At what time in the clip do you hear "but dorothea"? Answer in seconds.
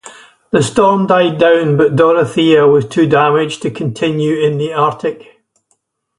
1.77-2.65